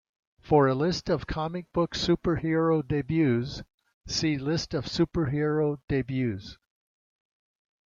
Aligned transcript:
For 0.39 0.65
a 0.67 0.73
list 0.73 1.11
of 1.11 1.27
comic 1.27 1.71
book 1.73 1.93
superhero 1.93 2.81
debuts, 2.81 3.61
see 4.07 4.35
List 4.35 4.73
of 4.73 4.85
superhero 4.85 5.77
debuts. 5.87 6.57